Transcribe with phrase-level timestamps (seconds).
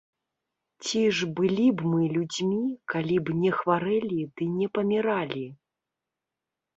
[0.85, 2.61] Ці ж былі б мы людзьмі,
[2.93, 5.45] калі б не хварэлі ды не паміралі?